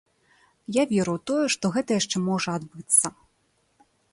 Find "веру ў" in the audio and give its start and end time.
0.93-1.21